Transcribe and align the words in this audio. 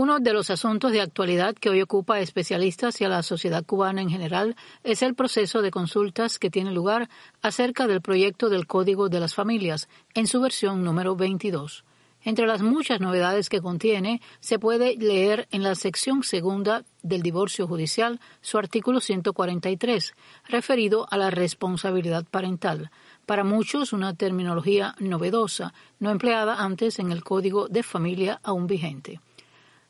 Uno 0.00 0.20
de 0.20 0.32
los 0.32 0.48
asuntos 0.50 0.92
de 0.92 1.00
actualidad 1.00 1.56
que 1.56 1.70
hoy 1.70 1.82
ocupa 1.82 2.14
a 2.14 2.20
especialistas 2.20 3.00
y 3.00 3.04
a 3.04 3.08
la 3.08 3.24
sociedad 3.24 3.66
cubana 3.66 4.00
en 4.00 4.08
general 4.08 4.54
es 4.84 5.02
el 5.02 5.16
proceso 5.16 5.60
de 5.60 5.72
consultas 5.72 6.38
que 6.38 6.50
tiene 6.50 6.70
lugar 6.70 7.08
acerca 7.42 7.88
del 7.88 8.00
proyecto 8.00 8.48
del 8.48 8.68
Código 8.68 9.08
de 9.08 9.18
las 9.18 9.34
Familias 9.34 9.88
en 10.14 10.28
su 10.28 10.40
versión 10.40 10.84
número 10.84 11.16
22. 11.16 11.84
Entre 12.22 12.46
las 12.46 12.62
muchas 12.62 13.00
novedades 13.00 13.48
que 13.48 13.60
contiene, 13.60 14.22
se 14.38 14.60
puede 14.60 14.94
leer 14.94 15.48
en 15.50 15.64
la 15.64 15.74
sección 15.74 16.22
segunda 16.22 16.84
del 17.02 17.22
divorcio 17.22 17.66
judicial 17.66 18.20
su 18.40 18.56
artículo 18.56 19.00
143, 19.00 20.14
referido 20.44 21.08
a 21.10 21.16
la 21.16 21.30
responsabilidad 21.30 22.24
parental, 22.24 22.92
para 23.26 23.42
muchos 23.42 23.92
una 23.92 24.14
terminología 24.14 24.94
novedosa, 25.00 25.74
no 25.98 26.12
empleada 26.12 26.62
antes 26.62 27.00
en 27.00 27.10
el 27.10 27.24
Código 27.24 27.66
de 27.66 27.82
Familia 27.82 28.38
aún 28.44 28.68
vigente. 28.68 29.18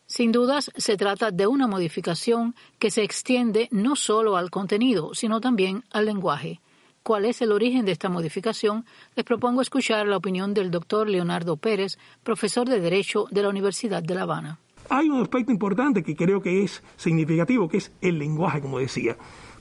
Sin 0.08 0.32
dudas, 0.32 0.70
se 0.74 0.96
trata 0.96 1.30
de 1.30 1.46
una 1.46 1.66
modificación 1.66 2.54
que 2.78 2.90
se 2.90 3.02
extiende 3.02 3.68
no 3.70 3.94
solo 3.94 4.38
al 4.38 4.50
contenido, 4.50 5.12
sino 5.12 5.38
también 5.38 5.84
al 5.90 6.06
lenguaje. 6.06 6.62
¿Cuál 7.02 7.26
es 7.26 7.42
el 7.42 7.52
origen 7.52 7.84
de 7.84 7.92
esta 7.92 8.08
modificación? 8.08 8.86
Les 9.16 9.26
propongo 9.26 9.60
escuchar 9.60 10.06
la 10.06 10.16
opinión 10.16 10.54
del 10.54 10.70
doctor 10.70 11.10
Leonardo 11.10 11.58
Pérez, 11.58 11.98
profesor 12.22 12.66
de 12.66 12.80
Derecho 12.80 13.26
de 13.30 13.42
la 13.42 13.50
Universidad 13.50 14.02
de 14.02 14.14
La 14.14 14.22
Habana. 14.22 14.58
Hay 14.88 15.10
un 15.10 15.20
aspecto 15.20 15.52
importante 15.52 16.02
que 16.02 16.16
creo 16.16 16.40
que 16.40 16.64
es 16.64 16.82
significativo, 16.96 17.68
que 17.68 17.76
es 17.76 17.92
el 18.00 18.18
lenguaje, 18.18 18.62
como 18.62 18.78
decía 18.78 19.18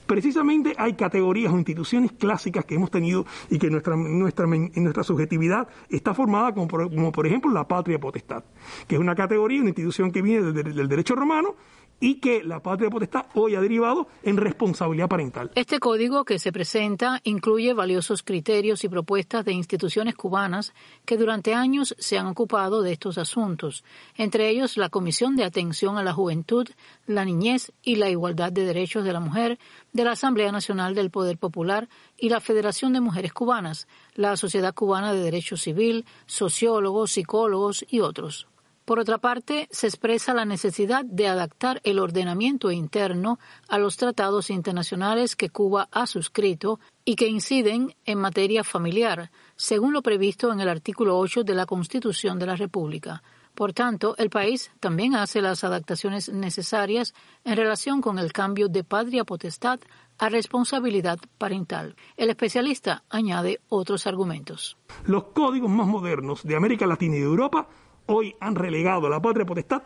precisamente 0.08 0.74
hay 0.76 0.94
categorías 0.94 1.52
o 1.52 1.58
instituciones 1.58 2.10
clásicas 2.12 2.64
que 2.64 2.74
hemos 2.74 2.90
tenido 2.90 3.26
y 3.50 3.58
que 3.58 3.70
nuestra, 3.70 3.94
nuestra, 3.94 4.46
nuestra 4.46 5.04
subjetividad 5.04 5.68
está 5.90 6.14
formada 6.14 6.52
como 6.52 6.66
por, 6.66 6.88
como 6.90 7.12
por 7.12 7.26
ejemplo 7.26 7.52
la 7.52 7.68
patria 7.68 8.00
potestad, 8.00 8.42
que 8.88 8.96
es 8.96 9.00
una 9.00 9.14
categoría, 9.14 9.60
una 9.60 9.70
institución 9.70 10.10
que 10.10 10.22
viene 10.22 10.52
del 10.52 10.88
derecho 10.88 11.14
romano 11.14 11.54
y 12.00 12.16
que 12.16 12.42
la 12.44 12.60
patria 12.60 12.90
potestad 12.90 13.26
hoy 13.34 13.54
ha 13.54 13.60
derivado 13.60 14.08
en 14.22 14.36
responsabilidad 14.36 15.08
parental. 15.08 15.50
Este 15.54 15.80
código 15.80 16.24
que 16.24 16.38
se 16.38 16.52
presenta 16.52 17.20
incluye 17.24 17.74
valiosos 17.74 18.22
criterios 18.22 18.84
y 18.84 18.88
propuestas 18.88 19.44
de 19.44 19.52
instituciones 19.52 20.14
cubanas 20.14 20.72
que 21.04 21.16
durante 21.16 21.54
años 21.54 21.94
se 21.98 22.18
han 22.18 22.26
ocupado 22.26 22.82
de 22.82 22.92
estos 22.92 23.18
asuntos, 23.18 23.84
entre 24.16 24.48
ellos 24.48 24.76
la 24.76 24.88
Comisión 24.88 25.36
de 25.36 25.44
Atención 25.44 25.98
a 25.98 26.02
la 26.02 26.12
Juventud, 26.12 26.68
la 27.06 27.24
Niñez 27.24 27.72
y 27.82 27.96
la 27.96 28.10
Igualdad 28.10 28.52
de 28.52 28.64
Derechos 28.64 29.04
de 29.04 29.12
la 29.12 29.20
Mujer 29.20 29.58
de 29.98 30.04
la 30.04 30.12
Asamblea 30.12 30.52
Nacional 30.52 30.94
del 30.94 31.10
Poder 31.10 31.38
Popular 31.38 31.88
y 32.16 32.28
la 32.28 32.38
Federación 32.38 32.92
de 32.92 33.00
Mujeres 33.00 33.32
Cubanas, 33.32 33.88
la 34.14 34.36
Sociedad 34.36 34.72
Cubana 34.72 35.12
de 35.12 35.20
Derecho 35.20 35.56
Civil, 35.56 36.06
sociólogos, 36.26 37.10
psicólogos 37.10 37.84
y 37.88 37.98
otros. 37.98 38.46
Por 38.84 39.00
otra 39.00 39.18
parte, 39.18 39.66
se 39.72 39.88
expresa 39.88 40.34
la 40.34 40.44
necesidad 40.44 41.04
de 41.04 41.26
adaptar 41.26 41.80
el 41.82 41.98
ordenamiento 41.98 42.70
interno 42.70 43.40
a 43.68 43.78
los 43.78 43.96
tratados 43.96 44.50
internacionales 44.50 45.34
que 45.34 45.50
Cuba 45.50 45.88
ha 45.90 46.06
suscrito 46.06 46.78
y 47.04 47.16
que 47.16 47.26
inciden 47.26 47.96
en 48.04 48.18
materia 48.18 48.62
familiar, 48.62 49.32
según 49.56 49.92
lo 49.92 50.02
previsto 50.02 50.52
en 50.52 50.60
el 50.60 50.68
artículo 50.68 51.18
8 51.18 51.42
de 51.42 51.54
la 51.56 51.66
Constitución 51.66 52.38
de 52.38 52.46
la 52.46 52.54
República. 52.54 53.24
Por 53.58 53.72
tanto, 53.72 54.14
el 54.18 54.30
país 54.30 54.70
también 54.78 55.16
hace 55.16 55.42
las 55.42 55.64
adaptaciones 55.64 56.28
necesarias 56.28 57.12
en 57.42 57.56
relación 57.56 58.00
con 58.00 58.20
el 58.20 58.32
cambio 58.32 58.68
de 58.68 58.84
patria 58.84 59.24
potestad 59.24 59.80
a 60.16 60.28
responsabilidad 60.28 61.18
parental. 61.38 61.96
El 62.16 62.30
especialista 62.30 63.02
añade 63.10 63.58
otros 63.68 64.06
argumentos. 64.06 64.76
Los 65.06 65.24
códigos 65.34 65.68
más 65.68 65.88
modernos 65.88 66.44
de 66.44 66.54
América 66.54 66.86
Latina 66.86 67.16
y 67.16 67.18
de 67.18 67.24
Europa 67.24 67.66
hoy 68.06 68.32
han 68.38 68.54
relegado 68.54 69.08
la 69.08 69.20
patria 69.20 69.44
potestad 69.44 69.82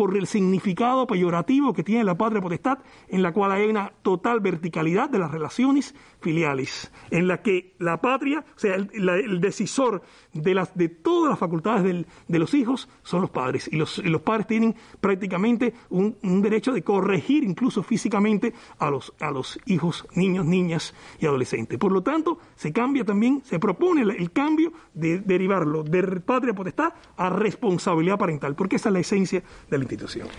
por 0.00 0.16
el 0.16 0.26
significado 0.26 1.06
peyorativo 1.06 1.74
que 1.74 1.84
tiene 1.84 2.04
la 2.04 2.16
patria 2.16 2.40
potestad, 2.40 2.78
en 3.08 3.22
la 3.22 3.34
cual 3.34 3.52
hay 3.52 3.68
una 3.68 3.92
total 4.00 4.40
verticalidad 4.40 5.10
de 5.10 5.18
las 5.18 5.30
relaciones 5.30 5.94
filiales, 6.22 6.90
en 7.10 7.28
la 7.28 7.42
que 7.42 7.74
la 7.78 8.00
patria, 8.00 8.42
o 8.56 8.58
sea, 8.58 8.76
el, 8.76 9.40
decisor 9.42 10.00
de, 10.32 10.54
las, 10.54 10.74
de 10.74 10.88
todas 10.88 11.28
las 11.28 11.38
facultades 11.38 12.06
de 12.28 12.38
los 12.38 12.54
hijos 12.54 12.88
son 13.02 13.20
los 13.20 13.28
padres, 13.28 13.68
y 13.70 13.76
los, 13.76 14.00
padres 14.24 14.46
tienen 14.46 14.74
prácticamente 15.02 15.74
un, 15.90 16.16
derecho 16.40 16.72
de 16.72 16.82
corregir 16.82 17.44
incluso 17.44 17.82
físicamente 17.82 18.54
a 18.78 18.88
los, 18.88 19.12
a 19.20 19.30
los 19.30 19.60
hijos, 19.66 20.06
niños, 20.14 20.46
niñas 20.46 20.94
y 21.18 21.26
adolescentes. 21.26 21.78
Por 21.78 21.92
lo 21.92 22.02
tanto, 22.02 22.38
se 22.56 22.72
cambia 22.72 23.04
también, 23.04 23.42
se 23.44 23.58
propone 23.58 24.00
el, 24.00 24.32
cambio 24.32 24.72
de 24.94 25.18
derivarlo 25.18 25.82
de 25.82 26.20
patria 26.20 26.54
potestad 26.54 26.94
a 27.18 27.28
responsabilidad 27.28 28.18
parental, 28.18 28.54
porque 28.54 28.76
esa 28.76 28.88
es 28.88 28.92
la 28.94 29.00
esencia 29.00 29.42
del 29.68 29.89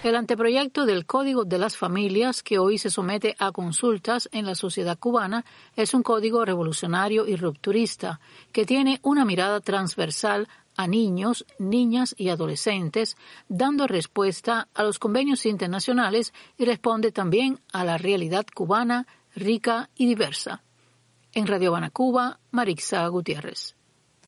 el 0.03 0.15
anteproyecto 0.15 0.85
del 0.85 1.05
Código 1.05 1.43
de 1.43 1.57
las 1.57 1.75
Familias, 1.75 2.41
que 2.41 2.57
hoy 2.57 2.77
se 2.77 2.89
somete 2.89 3.35
a 3.37 3.51
consultas 3.51 4.29
en 4.31 4.45
la 4.45 4.55
sociedad 4.55 4.97
cubana, 4.97 5.43
es 5.75 5.93
un 5.93 6.03
código 6.03 6.45
revolucionario 6.45 7.27
y 7.27 7.35
rupturista 7.35 8.21
que 8.53 8.65
tiene 8.65 8.99
una 9.03 9.25
mirada 9.25 9.59
transversal 9.59 10.47
a 10.77 10.87
niños, 10.87 11.45
niñas 11.59 12.15
y 12.17 12.29
adolescentes, 12.29 13.17
dando 13.49 13.87
respuesta 13.87 14.69
a 14.73 14.83
los 14.83 14.99
convenios 14.99 15.45
internacionales 15.45 16.33
y 16.57 16.63
responde 16.63 17.11
también 17.11 17.59
a 17.73 17.83
la 17.83 17.97
realidad 17.97 18.45
cubana 18.55 19.05
rica 19.35 19.89
y 19.95 20.07
diversa. 20.07 20.63
En 21.33 21.47
Radio 21.47 21.69
Habana 21.69 21.89
Cuba, 21.89 22.39
Marixa 22.51 23.05
Gutiérrez. 23.07 23.80